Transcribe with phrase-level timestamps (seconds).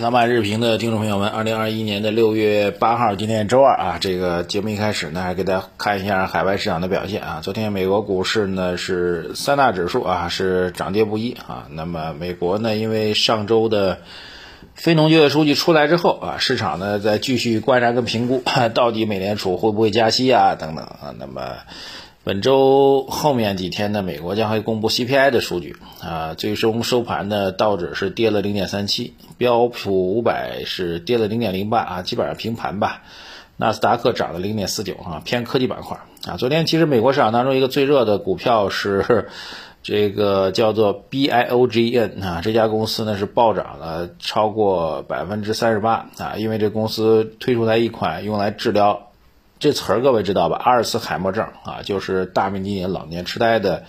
[0.00, 7.40] 老马日评的听众朋友们，二零二一年的六月八号，今天周二啊，这个节目一开始呢，还给大家看一下海外市场的表现啊。
[7.42, 11.68] 昨天美国股市呢是三大指数啊是涨跌不一啊。
[11.70, 13.98] 那么美国呢，因为上周的
[14.74, 18.42] 非农就业数据出来之后啊，市场呢在继续观察跟评估，
[18.74, 21.14] 到底美联储会不会加息啊等等啊。
[21.18, 21.40] 那么
[22.24, 26.32] 本周后面几天呢，美国将会公布 CPI 的数据啊。
[26.32, 33.02] 最终收盘呢，道指是跌了零点三七，标普五百是跌了零点零八啊，基本上平盘吧。
[33.58, 36.38] 纳斯达克涨了零点四九啊，偏科技板块啊。
[36.38, 39.28] 昨天其实美国市场当中一个最热的股票是
[39.84, 49.10] 这个叫做 BIOGN 啊，这家公司呢是暴涨了超过百分之三十八啊，因为这公司推出来一款用来治疗。
[49.58, 50.60] 这词儿各位知道吧？
[50.62, 53.84] 阿尔茨海默症啊，就是大名鼎鼎老年痴呆的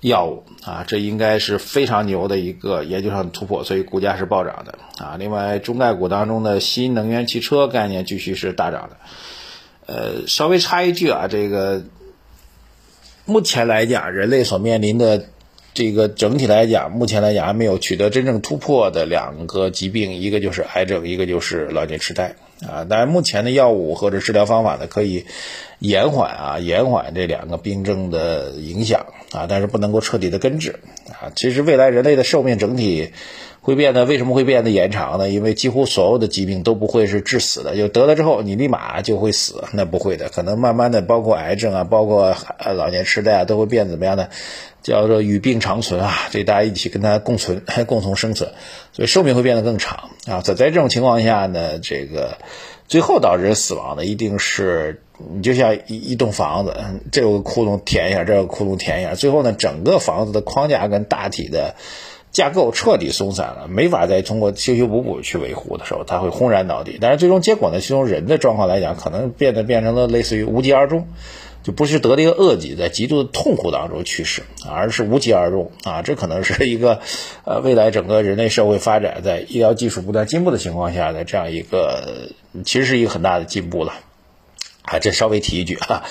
[0.00, 5.16] 药物啊，这应该是非常牛的一个研究上的突破，所以股价是暴涨的啊。
[5.18, 8.96] 另外，中概股当中的新能源汽车概念继续是大涨的。
[9.86, 11.84] 呃，稍微插一句啊，这个
[13.24, 15.26] 目前来讲，人类所面临的
[15.72, 22.34] 这个整体来讲，目前来讲还没有取得真正突破的两个疾病，一个就是癌症，一个就是老年痴呆。
[22.62, 25.26] 啊，当然，目前的药物或者治疗方法呢，可以
[25.78, 31.32] 延缓啊，延缓这两个病症的影响啊，但是不能够彻底的根治啊。
[31.36, 33.12] 其实未来人类的寿命整体
[33.60, 35.28] 会变得，为什么会变得延长呢？
[35.28, 42.34] 因为几乎所有的疾病都不会是致死的，就得了之后你立马就会死，那不会的，可能慢慢的，包括癌症啊，包括
[42.74, 44.28] 老年痴呆啊，都会变怎么样呢？
[44.86, 48.52] 叫做与病长存啊，这大家一起跟它共存， 共同生存，
[48.92, 50.40] 所以寿命会变得更长啊。
[50.42, 52.38] 在在这种情况下呢，这个
[52.86, 55.02] 最后导致死亡的一定是
[55.34, 56.76] 你就像一一栋房子，
[57.10, 61.74] 这有个窟窿填一下，这个窟窿填一下，最后呢，整个房子的框架跟大体的
[62.30, 66.96] 架构彻底松散了，没法再通过修修补补去维护的时候，它会轰然倒地。
[67.00, 71.08] 但是最终结果呢，从人的状况来讲，可能变得变成了类似于无疾而终。
[71.66, 76.00] 就不是得了一个恶疾，在极度的痛苦当中去世，而是无疾而终啊！
[76.00, 77.00] 这可能是一个，
[77.44, 82.28] 呃，未来整个人类社会发展在医疗技术不断进步的情况下的这样一个，
[82.64, 83.94] 其实是一个很大的进步了。
[84.82, 86.04] 啊，这稍微提一句啊，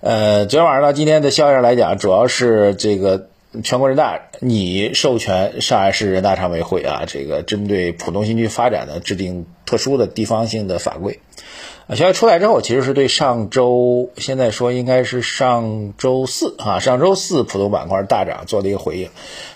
[0.00, 3.30] 呃，昨天晚上到今天的消息上来讲，主要是这个
[3.64, 11.18] 全国人大拟授权上海市人大常委会啊，这个针对浦东新区发展的制定特殊的地方性的法规。
[11.96, 19.08] 消息出来之后，其实是对上周，现在说应该是上周四啊，上周四浦东板块大涨做了一个回应，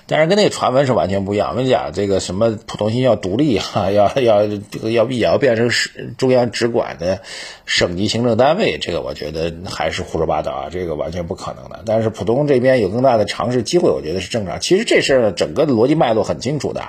[0.09, 1.51] 但是跟那个传闻是完全不一样。
[1.51, 7.21] 我们讲这个什么浦东新要独立哈，要要这个要也要变成是中央直管的
[7.67, 11.83] 省级行政单位，这个我觉得还是胡说八道啊，这个完全不可能的。
[11.87, 14.59] 但是浦东这边有更大的尝试机会，我觉得是正常。
[14.59, 16.83] 其实这事儿呢，整个的逻辑脉络很清楚的。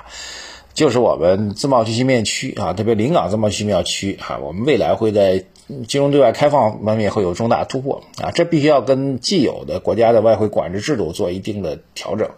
[0.76, 5.42] 就是我们自贸区新片区啊，特别临港自贸区新片区啊，我们未来会在
[5.88, 12.28] 金融对外开放方面会有重大突破啊，这必须要跟既有的国家的外汇管制制度做一定的调整，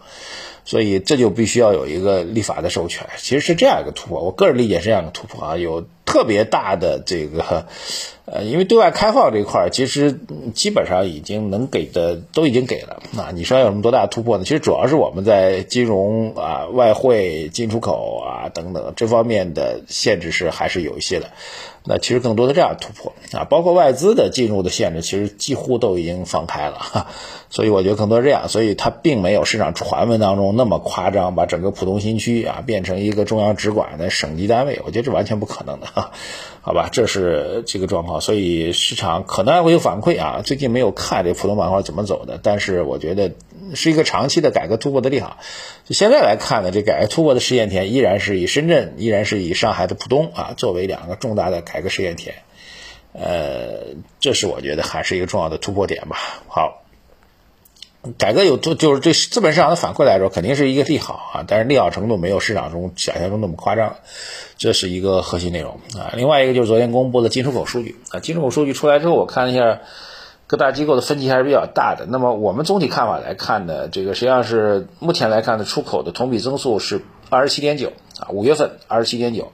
[0.69, 7.65] 所以这就必须要有一个立法的授权，其实是这样一个突破，我个人理解是这样一个突破啊，有特别大的这个。
[8.25, 10.19] 呃，因为对外开放这一块儿，其实
[10.53, 13.01] 基本上已经能给的都已经给了。
[13.13, 14.43] 那你说有什么多大的突破呢？
[14.43, 21.31] 其实主要是我们在金融啊、外汇进出口啊等等这方面的限制是还是有一些的。
[21.91, 27.07] 那其实更多的这样突破啊，包括外资的进入的限制，其实几乎都已经放开了。
[27.49, 35.87] 所以我觉得更多这样，所以它并没有市场传闻当中那么夸张，把整个浦东新区啊变成一个中央直管的省级单位，我觉得这完全不可能的。
[36.61, 38.21] 好吧，这是这个状况。
[38.21, 40.41] 所以市场可能还会有反馈啊。
[40.45, 43.31] 最近没有看这浦东板块怎么走的，但是我觉得
[43.73, 45.37] 是一个长期的改革突破的利好。
[45.89, 52.35] 现在来看呢，这改革突破的试验田依然是以深圳，依然是以上海的浦东啊作为两个重大的改革试验田。
[53.11, 56.17] 呃，这是我觉得还是一个重要的突破点吧。
[56.47, 56.83] 好，
[58.19, 63.95] 改革有就就是对资本市场的反馈来说，肯定是一个利好啊，但是利好程度没有市场中想象中那么夸张。
[64.57, 69.81] 这是一个核心内容啊，另外一个就是昨天公布的进出口数据啊，进出口数据出来之后，我看了一下
[70.49, 72.07] 各大机构的分歧还是比较大的。
[72.09, 79.51] 那么我们总体看法来看呢，这个实际上是目前来看的出口的同比增速是二十七点九啊，五月份二十七点九，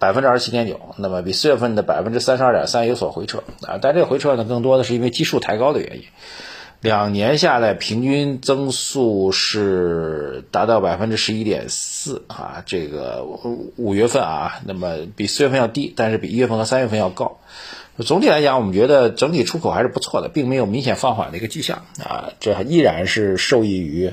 [0.00, 6.02] 百分之二十七点九，那么比四月份的百分之三十二点三有所回撤啊，但这个回撤呢，更多的是因为基数抬高的原因。
[6.80, 13.24] 两年下来，平均增速是达到百分之十一点四啊，这个
[13.76, 17.38] 五月份啊，那么比四月份要低，但是比一月份和三月份要高。
[18.04, 24.12] 总体来讲，我们觉得整体出口还是不错的，并没有明显放缓的一个迹象啊，这依然是受益于。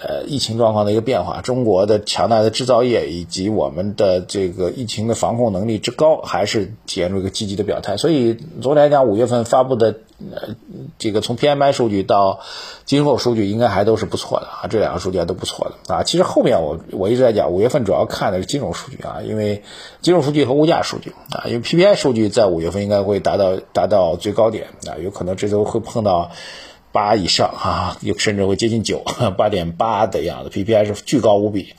[0.00, 7.96] 呃，疫情状况的一个变化，中国的强大的制造业以及我们的这个疫情的防控能力之高，还是体现出一个积极的表态。
[7.96, 9.96] 所以，昨天讲五月份发布的
[10.32, 10.54] 呃，
[10.98, 12.38] 这个从 PMI 数据到
[12.84, 16.04] 今后数据，应该还都是不错的啊，这两个数据还都不错的啊。
[16.04, 19.64] 其实后面我我一直在讲，五月份主要看的是金融数据啊，因为
[20.00, 26.30] 金融数据和物价数据啊，因为 PPI 数据在五月份应该会达到达到最高点啊，有可能这周会碰到。
[26.92, 29.02] 八以上啊，有甚至会接近九，
[29.36, 31.74] 八点八的样子，PPI 是巨高无比，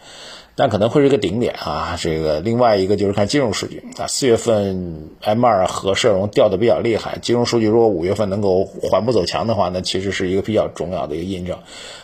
[0.55, 1.97] 但可能会是一个顶点啊。
[1.99, 11.57] 这个另外一个就是看金融数据啊，四月份 M2 和社融掉的比较厉害，金融数据如果五月份能够缓步走强的话，那其实是一个比较重要的一个印证。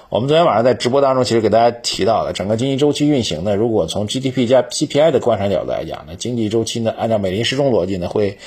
[0.09, 8.37] 我们昨天晚上在直播当中其实给大家提到了整个经济周期运行呢，如果从 GDP 加 CPI 的观察角度来讲呢，经济周期呢按照美林时钟逻辑呢会。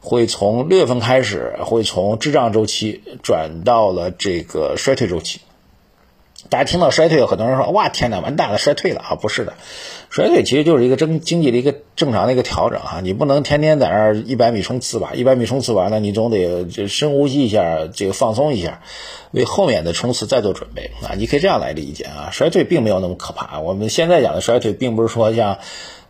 [0.00, 5.40] 会从六月份开始，会从滞胀周期转到了这个衰退周期。
[6.48, 9.52] 大家听到衰退，很多人说：“哇，天哪，完蛋了，衰退了啊！”不是的，
[10.08, 13.00] 衰退其实就是一个经经济的一个正常的一个调整啊。
[13.02, 15.12] 你不能天天在那儿一百米冲刺吧？
[15.14, 18.80] 一百米冲刺完了，你总得就深呼吸一下，这个放松一下，
[19.32, 21.12] 为后面的冲刺再做准备啊。
[21.14, 23.60] 你可以这样来理解啊，衰退并没有那么可怕。
[23.60, 25.58] 我们现在讲的衰退，并不是说像。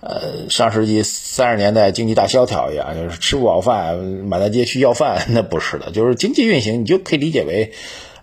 [0.00, 7.73] 呃，上世纪三十年代经济大萧条一样，就是吃不饱饭，满大街去要饭， 那不是的，就是经济运行，你就可以理解为，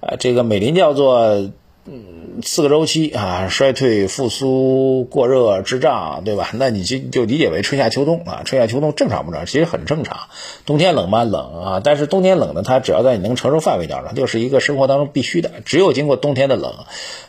[0.02, 1.52] 呃，这个美林叫做。
[1.90, 6.50] 嗯，四个周期啊，衰退、复苏、过热、滞胀，对吧？
[6.52, 9.46] 那你就就理解为春夏秋冬啊，春夏秋冬正常不正常？
[9.46, 10.28] 其实很正常。
[10.66, 11.24] 冬天冷吗？
[11.24, 15.50] 冷啊，但是冬天冷呢，它只要在你能承受范围当中，就是一个生活当中必须的。
[15.64, 16.74] 只有经过冬天的冷，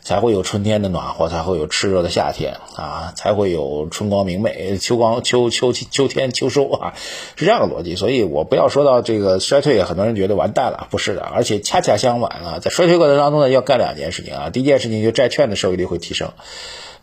[0.03, 6.95] 才会有春天的暖和，才会有炽热的夏天啊，才会有春光明媚、秋光秋秋秋天秋收啊，
[7.37, 7.95] 是这样的逻辑。
[7.95, 14.48] 所以我不要说到这个衰退，很多人觉得完蛋了，不是的，而且恰恰相反啊，在衰退过程当中呢，要干两件事情啊。
[14.51, 16.31] 第一件事情就债券的收益率会提升。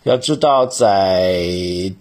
[0.03, 1.42] 要知道，在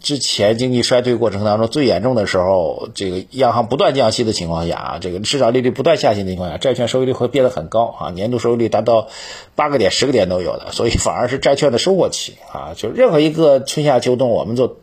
[0.00, 9.08] 之前经济衰退过程当中最严重的时候，这个央行不断降息的情况下啊，这个市场利率不断下行的情况下，债券收益率会变得很高啊，年度收益率达到
[9.54, 12.74] 八个点、十个点都有的，所以反而是债券的收获期啊。
[12.76, 14.76] 就任何一个春夏秋冬，我们做。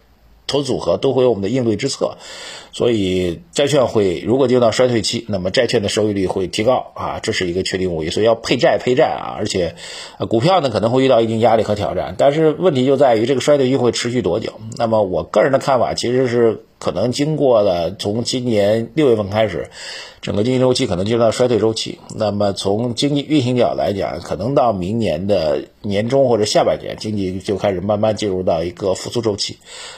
[0.52, 2.18] 投组合都会有我们的应对之策，
[2.74, 8.10] 所以债券会如果进入到衰退期，那么债券的收益率会提高啊，这是一个确定无疑。
[8.10, 9.76] 所以要配债配债啊，而且
[10.30, 14.54] 股票呢可能会遇到一定压力和挑战，但是问题就在于这个衰退期会持续多久？
[14.78, 16.66] 那么我个人的看法其实是。
[16.82, 19.70] 可能经过了从今年六月份开始，
[20.20, 22.00] 整个经济周期可能进入到衰退周期。
[22.16, 29.58] 那么从经济运行角来讲，可能到明年的年中或者下半年，经济就开始慢慢进入到一个复苏周期。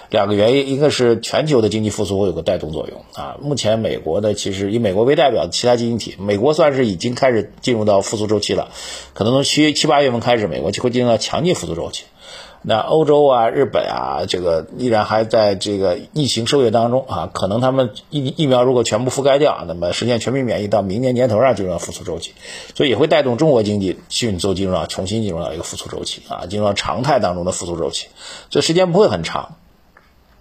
[0.09, 3.37] 两个原因，一个是全球的经济复苏会有个带动作用啊。
[3.41, 8.71] 目前美国呢其实以美国为代表的其他经济体，美国算是已经开始进入到复苏周期了。
[9.13, 12.03] 可能从七七八月份开始，美国就会进入到强劲复苏周期。
[12.65, 22.33] 那欧洲啊、日本啊，这个依然还在这个疫情受虐当中啊，可能他们疫疫苗如果全部覆盖掉，那么实现全民免疫，到明年年头上就要复苏周期，
[22.73, 28.07] 所以也会带动中国经济迅速进入到重新进入到一个复苏周期啊，进入到常态当中的复苏周期，
[28.49, 29.55] 所以时间不会很长。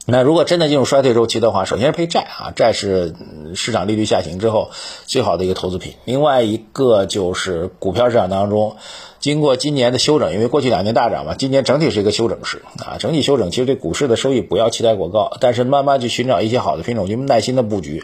[0.05, 3.15] 那如果真的进入衰退周期的话，首先是配债啊，债是
[3.55, 4.71] 市场利率下行之后
[5.07, 5.95] 最好的一个投资品。
[6.05, 8.77] 另外一个就是股票市场当中。
[9.21, 18.03] 经过今年的休整，因为过去两年大涨嘛，今年整体是一个休整市啊，整体休整，其实对股市的收益不要期待过高，但是慢慢去寻找一些好的品种，就耐心的布局。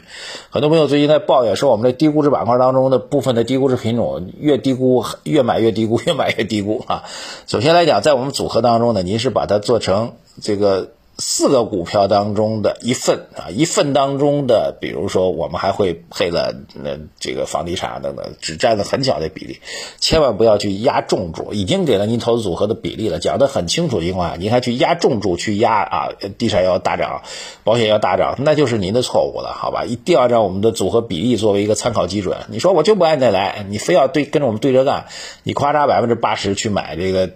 [0.51, 7.03] 很多朋友最近在抱怨说，我们的低估值板块当中的部分的低估值品种越低估越买越低估，越买越低估啊。
[7.49, 10.91] 首先来讲，在我们组合当中呢，您是把它做成这个。
[11.21, 19.59] 四个股票当中的一份啊，一份当中的，比如说我们还会配了那这个房地产等等，只占了很小的比例，
[19.99, 21.53] 千万不要去压重注。
[21.53, 26.09] 已经给了您投资组合的比例了，讲得很清楚的情况下，您还去压重注去压啊，
[26.39, 27.23] 地产要大涨，
[27.65, 29.85] 保险要大涨，那就是您的错误了，好吧？
[29.85, 32.39] 一定要让我们的组合比例作为一个参考基准。
[32.49, 35.07] 你说我就不按那来，你非要对跟着我们对着干，
[35.43, 37.29] 你夸嚓百分之八十去买这个。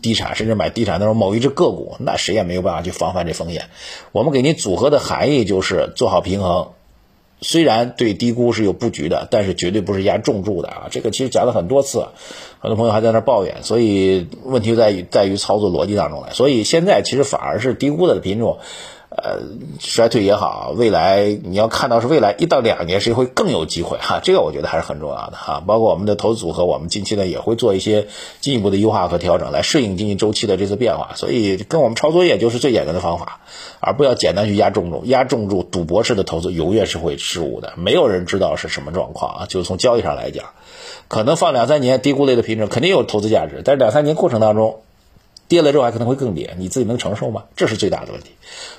[0.00, 3.70] 地产甚至买地产那种某一只个股，那谁也没有办法去防范这风险。
[4.12, 6.70] 我们给您组合的含义就是做好平衡，
[7.40, 10.88] 虽然对低估是有布局的，但是绝对不是压重注的啊。
[10.90, 12.06] 这个其实讲了很多次，
[12.60, 16.30] 很多朋友还在那抱怨，所以问题在于在于操作逻辑当中了。
[16.32, 18.58] 所以现在其实反而是低估的品种。
[19.14, 19.40] 呃，
[19.78, 25.62] 衰退也好，未来你要看到是未来一到两年谁会更有机会哈，这个我觉得还是很重要的哈。
[25.66, 28.06] 包括我们的投资组合，我们近期呢也会做一些
[28.40, 31.10] 进一步的优化和调整，来适应经济周期的这次变化。
[31.14, 33.40] 所以跟我们抄作业就是最简单的方法，
[33.80, 37.74] 而不要简单去压重注，压重注赌博式的投资永远是会失误的。
[37.76, 40.46] 没有人知道是什么状况啊，就从交易上来讲，
[41.08, 44.80] 可能放两三年低估类的品种肯定有投资价值，但是两三年过程当中。
[45.52, 47.44] 跌了之后还可能会更跌，你自己能承受吗？
[47.56, 48.30] 这是最大的问题。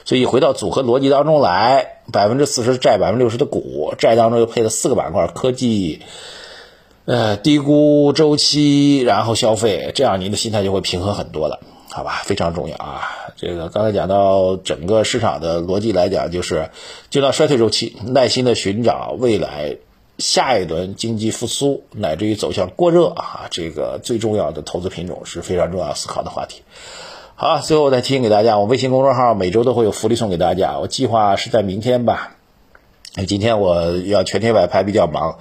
[0.05, 6.01] 所以回到组合逻辑当中来，百分之四十债，百分之六十的股，债当中又配了四个板块：科技。
[7.05, 11.59] 呃，低估周期，然后消费，这样您的心态就会平衡很多了，
[11.91, 12.23] 好吧？
[12.25, 13.01] 非常重要啊！
[13.35, 16.71] 这个刚才讲到整个市场的逻辑来讲，就是
[17.11, 19.77] 进到衰退周期，耐心的寻找未来
[20.17, 26.61] 下一轮经济复苏，乃至于走向过热啊，这个最重要的投资品种是非常重要思考的话题。
[27.35, 32.35] 好，最后再提醒给大家，我微信公众号每周都会有福利送给大家，我计划是在明天吧。
[33.27, 35.37] 今天我要全天摆拍，比较忙。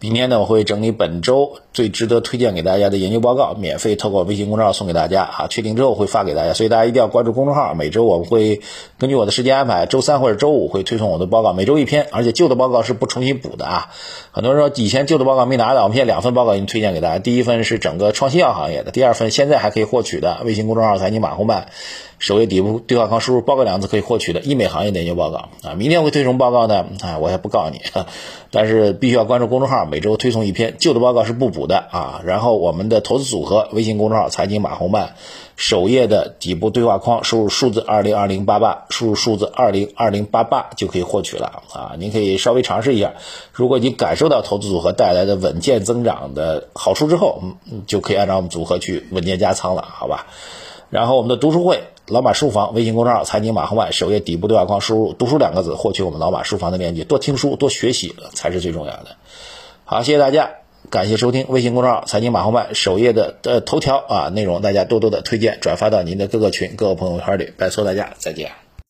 [0.00, 5.46] 明天呢，我会整理本周最值得推荐给大家的研究报告，免费透过微信公众号送给大家啊。
[5.46, 7.74] 确定之后会发给大家，所以大家一定要关注公众号。
[7.74, 8.62] 每周我们会
[8.96, 13.90] 根据我的时间安排，周三或者周五会推送我的报告，每周一篇，而且旧的报告是不重新补的啊。
[14.30, 17.18] 很多人说以前旧的报告没拿到，我们现在两份报告已经推荐给大家。
[17.18, 21.68] 第一份是整个创新药行业的，第二份现在还可以获取的微信公众号财经马红漫
[22.18, 25.74] 首页底部对话框输入报告两字可以获取的医美行业的研究报告啊。
[25.76, 26.86] 明天会推什么报告呢？
[27.02, 27.82] 啊，我也不告诉你，
[28.50, 29.84] 但是必须要关注公众号。
[29.84, 35.14] 每周推送一篇旧的报告是不补的啊，然后我们的投资组合微信公众号财经马红漫
[35.56, 43.14] 首页的底部对话框输入数字二零二零八八，输入数字二零二零八八就可以获取了啊，您可以稍微尝试一下，
[43.52, 50.26] 如果你感受到投资组合带来的稳健增长的好处之后，嗯，就可以按照我们组合去稳健加仓了，好吧？
[50.88, 59.16] 然后我们的读书会老马书房微信公众号财经马红漫首页底部对话框输入读书两个字，获取我们老马书房的链接，多听书多学习才是最重要的。
[59.84, 60.50] 好，谢谢大家，
[60.90, 68.65] 感谢收听微信公众号财经马后曼首页的呃头条啊内容，大家多多的推荐转发到您的各个群、各个朋友圈里，拜托大家，再见。